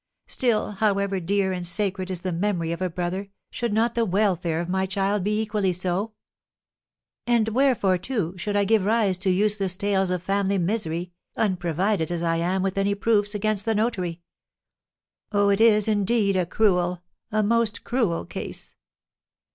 [0.25, 4.59] Still, however dear and sacred is the memory of a brother, should not the welfare
[4.59, 6.13] of my child be equally so?
[7.27, 12.23] "And wherefore, too, should I give rise to useless tales of family misery, unprovided as
[12.23, 14.21] I am with any proofs against the notary?
[15.31, 18.73] Oh, it is, indeed, a cruel, a most cruel case.